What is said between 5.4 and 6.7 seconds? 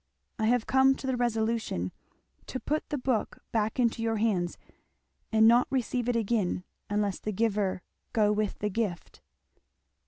not receive it again,